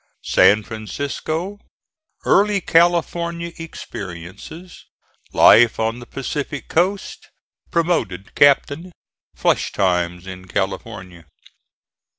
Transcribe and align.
SAN 0.23 0.63
FRANCISCO 0.63 1.59
EARLY 2.25 2.59
CALIFORNIA 2.59 3.51
EXPERIENCES 3.59 4.85
LIFE 5.31 5.79
ON 5.79 5.99
THE 5.99 6.07
PACIFIC 6.07 6.67
COAST 6.69 7.29
PROMOTED 7.69 8.33
CAPTAIN 8.33 8.93
FLUSH 9.35 9.71
TIMES 9.71 10.25
IN 10.25 10.47
CALIFORNIA. 10.47 11.27